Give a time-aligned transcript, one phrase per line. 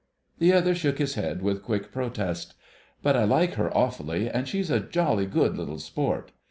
[0.39, 2.55] The other shook his head with quick protest.
[3.03, 6.31] "But I like her awfully, and she's a jolly good little sport.